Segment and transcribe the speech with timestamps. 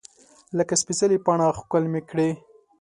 [0.57, 2.29] لکه سپیڅلې پاڼه ښکل مې کړې